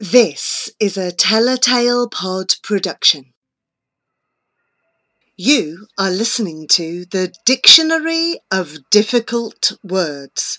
This 0.00 0.70
is 0.80 0.96
a 0.96 1.12
Telltale 1.12 2.08
Pod 2.08 2.56
production. 2.64 3.26
You 5.36 5.86
are 5.96 6.10
listening 6.10 6.66
to 6.70 7.04
the 7.04 7.32
Dictionary 7.44 8.40
of 8.50 8.90
Difficult 8.90 9.70
Words, 9.84 10.58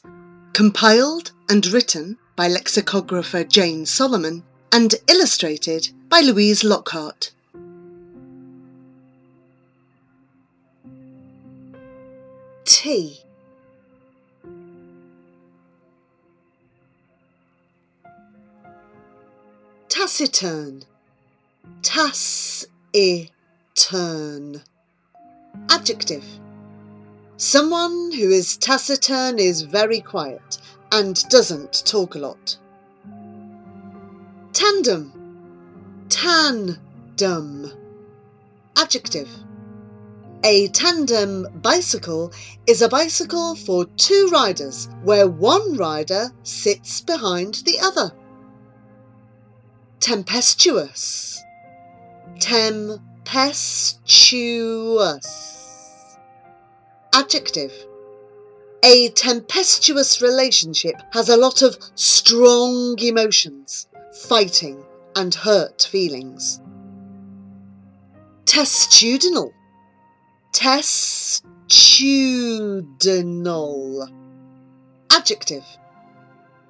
compiled 0.53 1.33
and 1.49 1.67
written 1.67 2.17
by 2.37 2.47
lexicographer 2.47 3.43
Jane 3.43 3.85
Solomon 3.85 4.43
and 4.71 4.95
illustrated 5.09 5.89
by 6.07 6.21
Louise 6.21 6.63
Lockhart. 6.63 7.31
Tea. 12.63 13.24
Taciturn. 19.97 20.83
Taciturn. 21.81 22.67
Adjective. 25.69 26.25
Someone 27.37 28.11
who 28.11 28.29
is 28.29 28.57
taciturn 28.57 29.39
is 29.39 29.61
very 29.61 30.01
quiet 30.01 30.57
and 30.91 31.23
doesn't 31.29 31.85
talk 31.85 32.15
a 32.15 32.19
lot. 32.19 32.57
Tandem. 34.51 35.13
Tandem. 36.09 37.71
Adjective. 38.75 39.29
A 40.43 40.67
tandem 40.67 41.47
bicycle 41.61 42.33
is 42.67 42.81
a 42.81 42.89
bicycle 42.89 43.55
for 43.55 43.85
two 43.95 44.29
riders 44.29 44.89
where 45.03 45.29
one 45.29 45.77
rider 45.77 46.33
sits 46.43 46.99
behind 46.99 47.63
the 47.65 47.79
other. 47.79 48.11
Tempestuous. 50.05 51.43
Tempestuous. 52.39 53.27
Adjective. 57.11 57.73
A 58.83 59.09
tempestuous 59.09 60.21
relationship 60.21 60.93
has 61.11 61.27
a 61.27 61.37
lot 61.37 61.63
of 61.63 61.79
strong 61.95 62.99
emotions, 62.99 63.87
fighting 64.29 64.83
and 65.15 65.33
hurt 65.33 65.89
feelings. 65.89 66.61
Testudinal. 68.45 69.53
Testudinal. 70.53 71.41
Adjective. 75.11 75.65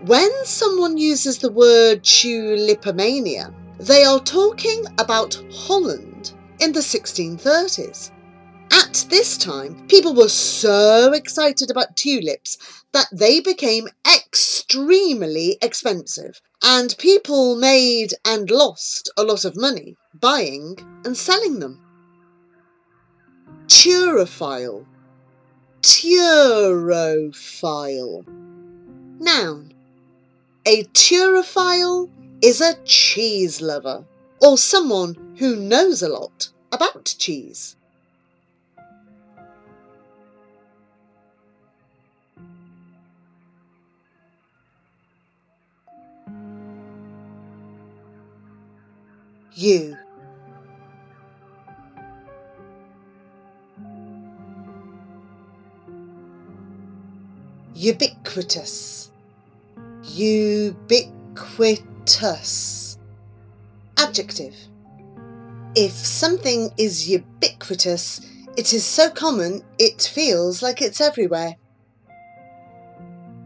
When 0.04 0.30
someone 0.44 0.96
uses 0.96 1.38
the 1.38 1.50
word 1.50 2.02
tulipomania, 2.02 3.52
they 3.78 4.04
are 4.04 4.20
talking 4.20 4.84
about 4.98 5.40
Holland 5.52 6.32
in 6.58 6.72
the 6.72 6.80
1630s. 6.80 8.10
At 8.72 9.04
this 9.10 9.36
time, 9.36 9.86
people 9.86 10.14
were 10.14 10.30
so 10.30 11.12
excited 11.12 11.70
about 11.70 11.94
tulips 11.94 12.56
that 12.92 13.06
they 13.12 13.40
became 13.40 13.88
extremely 14.16 15.58
expensive, 15.60 16.40
and 16.62 16.96
people 16.96 17.54
made 17.54 18.14
and 18.24 18.50
lost 18.50 19.10
a 19.16 19.24
lot 19.24 19.44
of 19.44 19.56
money 19.56 19.96
buying 20.14 20.78
and 21.04 21.14
selling 21.14 21.58
them. 21.58 21.80
Turophile. 23.66 24.86
Turophile. 25.82 26.94
Noun. 29.20 29.74
A 30.64 30.84
turophile 30.84 32.08
is 32.40 32.60
a 32.60 32.74
cheese 32.84 33.60
lover 33.60 34.04
or 34.40 34.56
someone 34.56 35.34
who 35.38 35.56
knows 35.56 36.02
a 36.02 36.08
lot 36.08 36.48
about 36.72 37.14
cheese. 37.18 37.76
you. 49.54 49.96
Ubiquitous, 57.74 59.10
ubiquitous. 60.04 61.08
Adjective. 63.96 64.54
If 65.74 65.92
something 65.92 66.70
is 66.76 67.08
ubiquitous, 67.08 68.20
it 68.56 68.72
is 68.72 68.84
so 68.84 69.10
common 69.10 69.62
it 69.78 70.02
feels 70.02 70.62
like 70.62 70.82
it's 70.82 71.00
everywhere. 71.00 71.56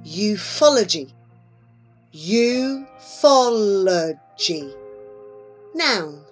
Ufology. 0.05 1.13
Ufology. 2.13 2.87
Noun. 5.77 6.25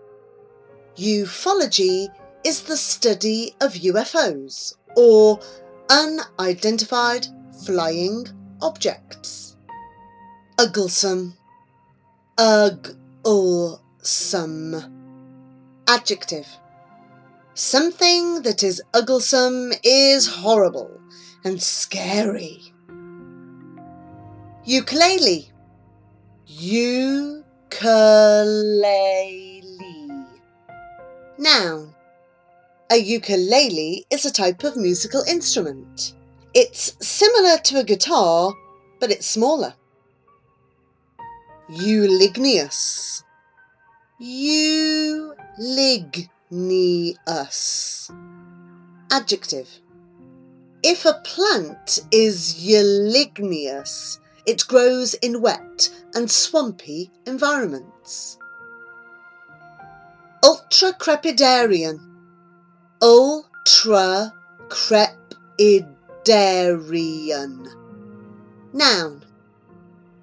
Ufology 0.97 2.09
is 2.45 2.63
the 2.63 2.79
study 2.79 3.55
of 3.61 3.75
UFOs 3.75 4.73
or 4.97 5.39
unidentified 5.91 7.27
flying 7.67 8.27
objects. 8.63 9.59
Ugglesome. 10.59 11.35
Ugglesome. 12.39 13.77
Adjective. 15.89 16.49
Something 17.53 18.41
that 18.45 18.63
is 18.63 18.81
ugglesome 18.95 19.75
is 19.83 20.27
horrible 20.27 20.99
and 21.45 21.61
scary. 21.63 22.73
Ukulele. 24.65 25.53
Ukulele. 27.75 29.63
Noun. 31.39 31.95
A 32.91 32.97
ukulele 32.97 34.05
is 34.11 34.25
a 34.25 34.33
type 34.33 34.65
of 34.65 34.77
musical 34.77 35.23
instrument. 35.23 36.15
It's 36.55 36.97
similar 37.01 37.59
to 37.59 37.81
a 37.81 37.85
guitar, 37.85 38.55
but 39.01 39.11
it's 39.11 39.27
smaller. 39.27 39.75
Uliginous. 41.69 43.25
Uliginous. 44.21 46.31
Adjective. 49.11 49.69
If 50.85 51.07
a 51.07 51.21
plant 51.25 51.99
is 52.13 52.55
uliginous, 52.55 54.21
it 54.47 54.67
grows 54.67 55.15
in 55.15 55.41
wet 55.41 55.89
and 56.15 56.31
swampy 56.31 57.11
environments. 57.27 58.39
Ultra 60.43 60.93
crepidarian. 60.93 61.99
Ultra 63.01 64.35
crepidarian. 64.69 67.69
Noun. 68.73 69.25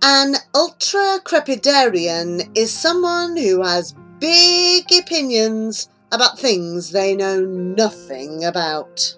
An 0.03 0.35
ultra 0.53 1.19
crepidarian 1.23 2.50
is 2.56 2.71
someone 2.71 3.38
who 3.38 3.63
has 3.63 3.95
big 4.19 4.91
opinions 4.91 5.89
about 6.12 6.38
things 6.38 6.91
they 6.91 7.15
know 7.15 7.41
nothing 7.41 8.44
about. 8.44 9.18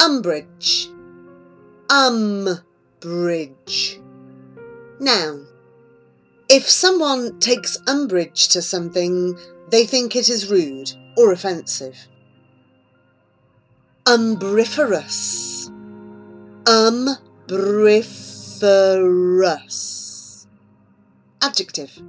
Umbrage. 0.00 0.88
Um. 1.90 2.48
Umbrage. 3.02 3.98
Noun. 5.00 5.46
If 6.48 6.70
someone 6.70 7.40
takes 7.40 7.76
umbrage 7.88 8.46
to 8.48 8.62
something, 8.62 9.36
they 9.70 9.86
think 9.86 10.14
it 10.14 10.28
is 10.28 10.50
rude 10.50 10.92
or 11.16 11.32
offensive. 11.32 11.96
Umbriferous. 14.06 15.68
Umbriferous. 16.66 17.66
Adjective. 21.42 22.00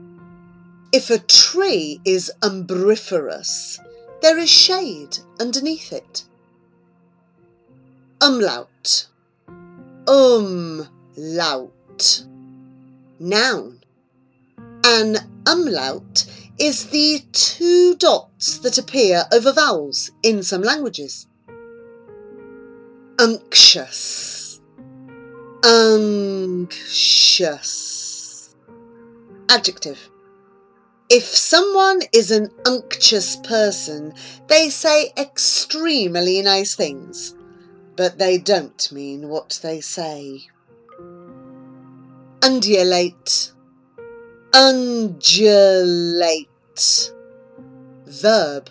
If 0.92 1.10
a 1.10 1.18
tree 1.18 2.00
is 2.06 2.31
umbriferous, 2.44 3.80
there 4.22 4.38
is 4.38 4.50
shade 4.50 5.18
underneath 5.39 5.92
it. 5.92 6.25
Umlaut. 8.22 9.07
Umlaut. 10.13 10.86
Noun. 13.19 13.81
An 14.86 15.18
umlaut 15.48 16.25
is 16.60 16.89
the 16.89 17.24
two 17.31 17.95
dots 17.95 18.60
that 18.60 18.77
appear 18.77 19.24
over 19.33 19.51
vowels 19.51 20.12
in 20.21 20.44
some 20.44 20.62
languages. 20.62 21.25
Unctuous. 23.18 24.62
Unctuous. 25.63 26.83
Adjective. 29.50 30.12
If 31.10 31.24
someone 31.24 32.01
is 32.13 32.30
an 32.30 32.51
unctuous 32.68 33.38
person, 33.38 34.13
they 34.45 34.69
say 34.69 35.12
extremely 35.18 36.39
nice 36.44 36.75
things, 36.75 37.33
but 37.95 38.18
they 38.18 38.38
don't 38.38 38.92
mean 38.92 39.30
what 39.30 39.60
they 39.62 39.81
say. 39.81 40.48
Undulate 42.42 43.54
undulate. 44.54 46.48
Verb. 48.06 48.69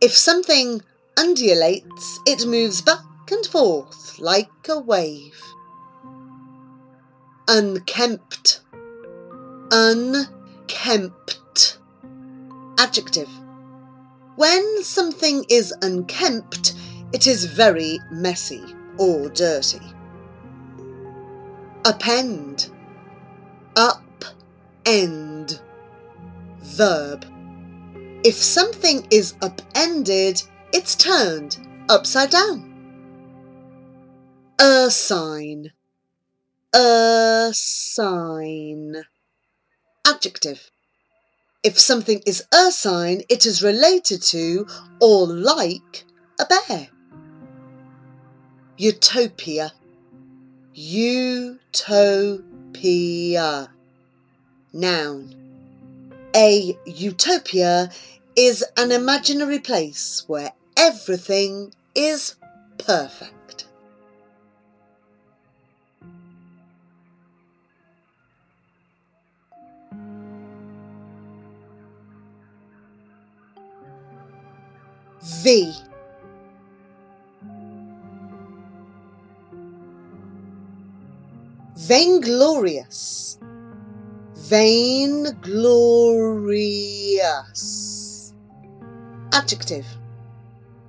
If 0.00 0.16
something 0.16 0.80
undulates, 1.16 2.20
it 2.26 2.46
moves 2.46 2.80
back 2.82 3.04
and 3.30 3.44
forth 3.46 4.18
like 4.18 4.48
a 4.68 4.78
wave. 4.78 5.40
Unkempt. 7.46 8.62
Unkempt. 9.70 11.40
Adjective. 12.78 13.28
When 14.36 14.82
something 14.82 15.44
is 15.50 15.74
unkempt, 15.82 16.74
it 17.12 17.26
is 17.26 17.44
very 17.44 17.98
messy 18.10 18.62
or 18.98 19.28
dirty. 19.30 19.80
Upend. 21.84 22.70
Up 23.76 24.24
end. 24.84 25.60
Verb. 26.60 27.24
If 28.24 28.34
something 28.34 29.06
is 29.10 29.34
upended, 29.40 30.42
it's 30.72 30.96
turned 30.96 31.58
upside 31.88 32.30
down. 32.30 32.74
Ursine. 34.60 35.72
A 36.74 37.50
sign. 37.54 39.04
Adjective. 40.06 40.70
If 41.62 41.78
something 41.78 42.22
is 42.26 42.44
ursine, 42.52 43.22
it 43.28 43.46
is 43.46 43.62
related 43.62 44.22
to 44.24 44.66
or 45.00 45.26
like 45.26 46.04
a 46.38 46.46
bear. 46.46 46.88
Utopia. 48.80 49.72
Utopia. 50.72 52.38
Noun. 54.72 55.34
A 56.36 56.78
utopia 56.86 57.90
is 58.36 58.64
an 58.76 58.92
imaginary 58.92 59.58
place 59.58 60.22
where 60.28 60.52
everything 60.76 61.72
is 61.96 62.36
perfect. 62.78 63.66
V. 75.42 75.74
Vainglorious 81.88 83.38
Vainglorious. 84.36 85.54
Adjective. 89.32 89.86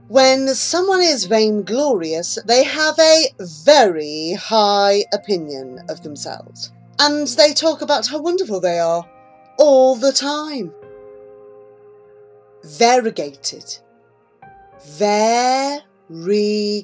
When 0.09 0.53
someone 0.55 1.01
is 1.01 1.23
vainglorious, 1.23 2.37
they 2.45 2.65
have 2.65 2.99
a 2.99 3.29
very 3.63 4.33
high 4.33 5.05
opinion 5.13 5.79
of 5.87 6.03
themselves. 6.03 6.73
And 6.99 7.27
they 7.27 7.53
talk 7.53 7.81
about 7.81 8.07
how 8.07 8.21
wonderful 8.21 8.59
they 8.59 8.79
are 8.79 9.09
all 9.57 9.95
the 9.95 10.11
time. 10.11 10.73
Variegated. 12.65 13.79
Variegated. 14.97 16.83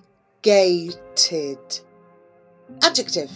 Adjective. 2.82 3.30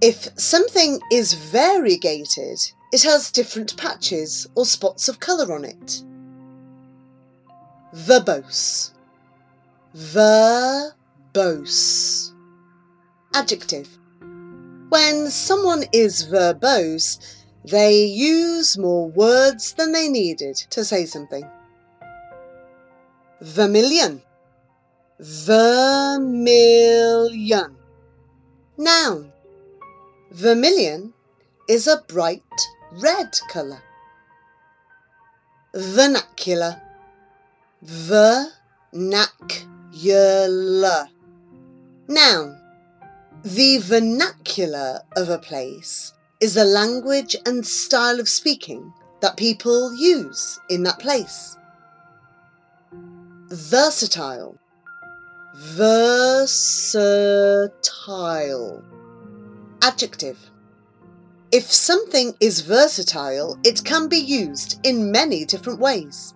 If 0.00 0.28
something 0.38 1.00
is 1.10 1.34
variegated, 1.34 2.60
it 2.92 3.02
has 3.02 3.32
different 3.32 3.76
patches 3.76 4.46
or 4.54 4.64
spots 4.64 5.08
of 5.08 5.18
colour 5.18 5.52
on 5.52 5.64
it. 5.64 6.04
Verbose. 7.92 8.92
Verbose. 9.96 10.92
Adjective. 13.34 13.88
When 14.88 15.30
someone 15.30 15.82
is 15.92 16.26
verbose, 16.26 17.18
they 17.64 18.04
use 18.04 18.78
more 18.78 19.08
words 19.08 19.72
than 19.72 19.90
they 19.90 20.08
needed 20.08 20.54
to 20.70 20.84
say 20.84 21.06
something. 21.06 21.44
Vermilion. 23.40 24.22
Vermilion. 25.18 25.76
Noun. 28.76 29.32
Vermilion 30.30 31.14
is 31.68 31.86
a 31.86 32.04
bright 32.06 32.42
red 33.02 33.38
colour. 33.48 33.82
Vernacular. 35.74 36.82
Vernacular. 37.82 38.68
Noun. 42.08 42.60
The 43.42 43.78
vernacular 43.78 45.00
of 45.16 45.30
a 45.30 45.38
place 45.38 46.12
is 46.40 46.54
the 46.54 46.64
language 46.64 47.34
and 47.46 47.66
style 47.66 48.20
of 48.20 48.28
speaking 48.28 48.92
that 49.20 49.36
people 49.38 49.94
use 49.94 50.60
in 50.68 50.82
that 50.82 50.98
place. 50.98 51.56
Versatile. 53.50 54.58
Versatile. 55.56 56.98
Adjective. 59.82 60.38
If 61.50 61.72
something 61.72 62.34
is 62.40 62.60
versatile, 62.60 63.58
it 63.64 63.84
can 63.84 64.08
be 64.08 64.18
used 64.18 64.80
in 64.84 65.10
many 65.12 65.44
different 65.44 65.80
ways. 65.80 66.34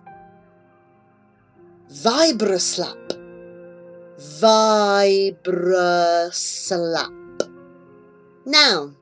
Vibraslap. 1.91 3.19
Vibraslap. 4.17 5.43
Noun. 8.45 8.95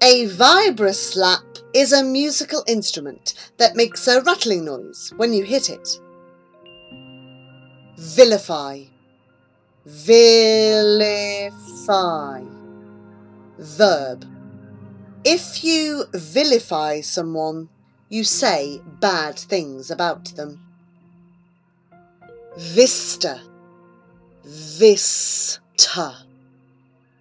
A 0.00 0.28
vibraslap 0.28 1.62
is 1.74 1.92
a 1.92 2.04
musical 2.04 2.62
instrument 2.68 3.34
that 3.56 3.74
makes 3.74 4.06
a 4.06 4.20
rattling 4.22 4.64
noise 4.64 5.12
when 5.16 5.32
you 5.32 5.42
hit 5.42 5.68
it. 5.70 5.88
Vilify. 7.98 8.84
Vilify. 9.84 10.98
Verb. 13.58 14.24
If 15.24 15.64
you 15.64 16.04
vilify 16.12 17.00
someone, 17.00 17.68
you 18.08 18.24
say 18.24 18.80
bad 19.00 19.38
things 19.38 19.90
about 19.90 20.36
them. 20.36 20.60
Vista. 22.56 23.40
Vista. 24.44 26.24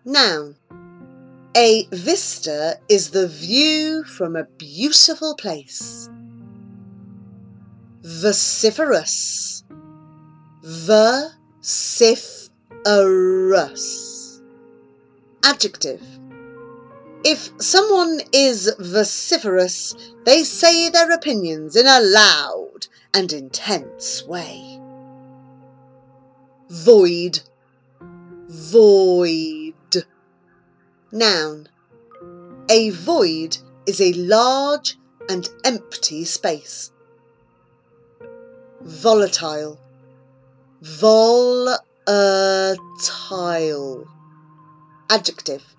Noun. 0.06 0.56
A 1.56 1.88
vista 1.91 2.79
is 2.88 3.10
the 3.10 3.27
view 3.27 4.03
from 4.03 4.36
a 4.36 4.44
beautiful 4.44 5.36
place. 5.36 6.08
Vociferous. 8.03 9.63
Vociferous. 10.63 12.51
Adjective. 15.44 16.01
If 17.29 17.51
someone 17.62 18.22
is 18.31 18.74
vociferous, 18.79 19.93
they 20.24 20.46
say 20.46 20.88
their 20.88 21.12
opinions 21.12 21.75
in 21.75 21.86
a 21.86 22.00
loud 22.00 22.88
and 23.13 23.34
intense 23.34 24.24
way. 24.25 24.79
Void. 26.69 27.41
Void. 28.48 30.05
Noun. 31.12 31.67
A 32.69 32.91
void 32.91 33.57
is 33.86 34.00
a 34.00 34.13
large 34.13 34.96
and 35.27 35.50
empty 35.65 36.24
space. 36.24 36.93
Volatile. 38.79 39.77
Volatile. 40.81 41.75
Adjective. 45.10 45.76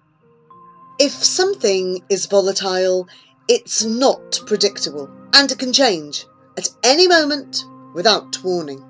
If 0.99 1.13
something 1.13 2.03
is 2.09 2.27
volatile, 2.27 3.09
it's 3.49 3.85
not 3.85 4.41
predictable 4.47 5.11
and 5.35 5.51
it 5.51 5.59
can 5.59 5.73
change 5.73 6.27
at 6.57 6.69
any 6.83 7.07
moment 7.07 7.65
without 7.95 8.43
warning. 8.43 8.83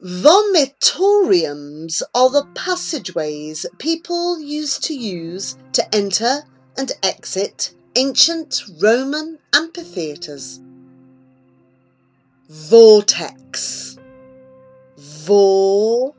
Vomitoriums 0.03 2.01
are 2.13 2.29
the 2.29 2.45
passageways 2.53 3.65
people 3.77 4.41
used 4.41 4.83
to 4.83 4.93
use 4.93 5.57
to 5.71 5.95
enter 5.95 6.43
and 6.77 6.91
exit 7.01 7.73
ancient 7.95 8.63
Roman 8.81 9.39
amphitheatres. 9.53 10.59
Vortex. 12.49 13.97
Vortex. 14.97 16.11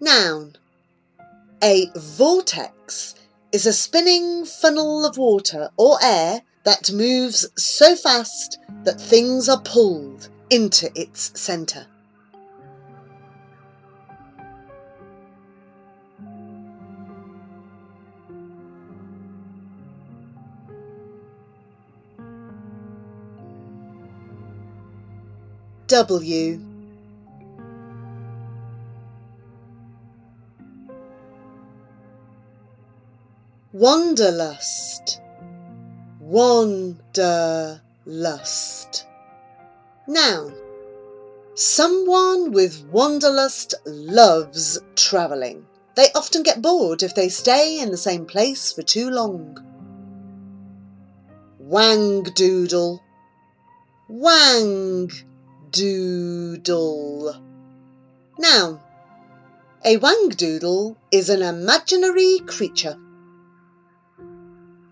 Noun. 0.00 0.56
A 1.62 1.90
vortex 1.96 3.14
is 3.54 3.66
a 3.66 3.72
spinning 3.72 4.44
funnel 4.44 5.06
of 5.06 5.16
water 5.16 5.70
or 5.76 5.96
air 6.02 6.42
that 6.64 6.90
moves 6.90 7.48
so 7.56 7.94
fast 7.94 8.58
that 8.82 9.00
things 9.00 9.48
are 9.48 9.60
pulled 9.60 10.28
into 10.50 10.90
its 11.00 11.30
centre. 11.40 11.86
W 25.86 26.73
Wanderlust 33.74 35.20
Wanderlust 36.20 37.80
Noun 40.06 40.54
Someone 41.56 42.52
with 42.52 42.86
wanderlust 42.92 43.74
loves 43.84 44.78
travelling. 44.94 45.66
They 45.96 46.06
often 46.14 46.44
get 46.44 46.62
bored 46.62 47.02
if 47.02 47.16
they 47.16 47.28
stay 47.28 47.80
in 47.80 47.90
the 47.90 47.96
same 47.96 48.26
place 48.26 48.70
for 48.70 48.82
too 48.82 49.10
long. 49.10 49.58
Wangdoodle 51.60 53.00
Wang 54.08 55.10
doodle. 55.72 57.42
Noun. 58.38 58.80
A 59.84 59.96
wangdoodle 59.98 60.94
is 61.10 61.28
an 61.28 61.42
imaginary 61.42 62.38
creature. 62.46 62.96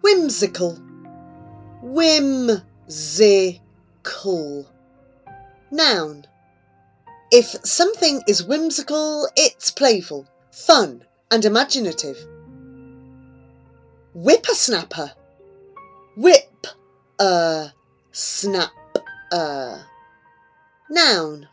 Whimsical. 0.02 0.78
Whimsical. 1.80 2.58
Noun. 5.70 6.26
If 7.30 7.56
something 7.64 8.22
is 8.28 8.44
whimsical, 8.44 9.26
it's 9.36 9.70
playful, 9.70 10.28
fun, 10.50 11.04
and 11.30 11.44
imaginative. 11.44 12.18
Whippersnapper. 14.14 15.12
Whip 16.16 16.66
uh, 17.18 17.22
a 17.22 17.72
snap 18.10 18.70
a. 19.32 19.78
Noun. 20.90 21.48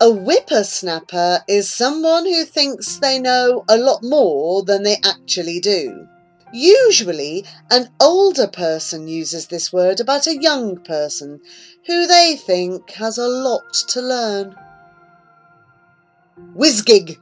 A 0.00 0.10
whippersnapper 0.10 1.44
is 1.46 1.72
someone 1.72 2.24
who 2.24 2.44
thinks 2.44 2.98
they 2.98 3.20
know 3.20 3.64
a 3.68 3.76
lot 3.76 4.02
more 4.02 4.64
than 4.64 4.82
they 4.82 4.96
actually 5.04 5.60
do. 5.60 6.08
Usually, 6.52 7.46
an 7.70 7.88
older 7.98 8.46
person 8.46 9.08
uses 9.08 9.46
this 9.46 9.72
word 9.72 10.00
about 10.00 10.26
a 10.26 10.36
young 10.36 10.76
person 10.76 11.40
who 11.86 12.06
they 12.06 12.36
think 12.36 12.90
has 12.92 13.16
a 13.16 13.26
lot 13.26 13.72
to 13.88 14.02
learn. 14.02 14.54
Whizgig. 16.54 17.18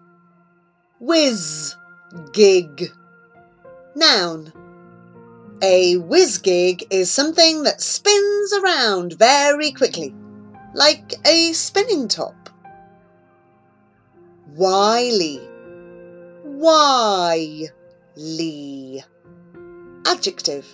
Whizgig. 1.01 2.89
Noun. 3.95 4.53
A 5.63 5.97
whiz 5.99 6.39
gig 6.39 6.87
is 6.91 7.11
something 7.11 7.65
that 7.65 7.81
spins 7.83 8.53
around 8.55 9.13
very 9.13 9.71
quickly, 9.73 10.15
like 10.75 11.15
a 11.25 11.53
spinning 11.53 12.09
top. 12.09 12.49
Wily. 14.57 15.41
Wily. 16.45 17.71
Adjective. 20.11 20.67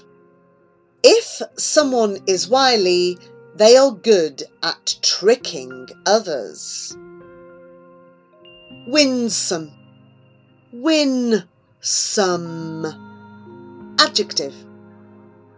If 1.04 1.42
someone 1.58 2.20
is 2.26 2.48
wily, 2.48 3.18
they 3.54 3.76
are 3.76 3.90
good 3.90 4.44
at 4.62 4.96
tricking 5.02 5.88
others. 6.06 6.96
Winsome. 8.86 9.72
Winsome. 10.72 11.44
Adjective. 14.00 14.54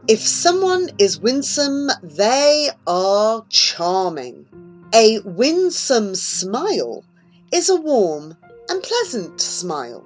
If 0.08 0.26
someone 0.26 0.90
is 0.98 1.20
winsome, 1.20 1.90
they 2.02 2.70
are 2.84 3.46
charming. 3.48 4.46
A 4.92 5.20
winsome 5.20 6.16
smile 6.16 7.04
is 7.52 7.68
a 7.68 7.76
warm 7.76 8.36
and 8.68 8.82
pleasant 8.82 9.40
smile. 9.40 10.04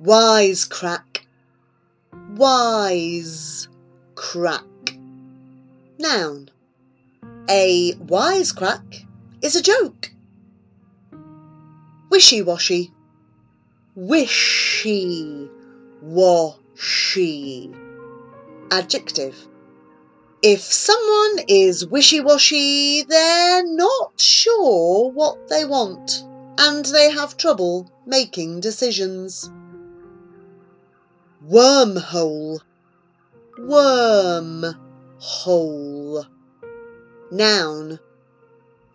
Wise 0.00 0.64
crack. 0.64 1.07
Wise 2.38 3.66
crack. 4.14 4.62
Noun. 5.98 6.48
A 7.50 7.94
wisecrack 7.94 9.04
is 9.42 9.56
a 9.56 9.60
joke. 9.60 10.12
Wishy 12.10 12.40
washy. 12.42 12.92
Wishy 13.96 15.50
washy. 16.00 17.72
Adjective. 18.70 19.36
If 20.40 20.60
someone 20.60 21.44
is 21.48 21.88
wishy 21.88 22.20
washy, 22.20 23.02
they're 23.02 23.66
not 23.66 24.12
sure 24.20 25.10
what 25.10 25.48
they 25.48 25.64
want 25.64 26.22
and 26.56 26.84
they 26.84 27.10
have 27.10 27.36
trouble 27.36 27.90
making 28.06 28.60
decisions. 28.60 29.50
Wormhole. 31.48 32.60
Worm 33.58 34.64
hole. 35.18 36.26
Noun. 37.30 37.98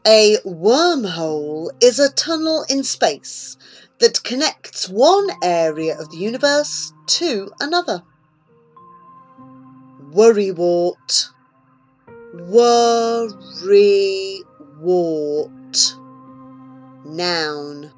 A 0.05 0.38
wormhole 0.45 1.72
is 1.81 1.98
a 1.98 2.12
tunnel 2.12 2.63
in 2.69 2.83
space 2.83 3.57
that 4.00 4.24
connects 4.24 4.88
one 4.88 5.29
area 5.41 5.98
of 6.00 6.12
the 6.12 6.17
universe 6.17 6.93
to 7.07 7.51
another. 7.60 8.03
Worrywart. 10.12 11.29
Worrywart. 12.36 13.33
Noun. 17.05 17.91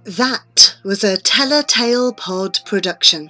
That 0.07 0.75
was 0.85 1.03
a 1.03 1.17
Telltale 1.17 2.13
Pod 2.13 2.59
production. 2.65 3.29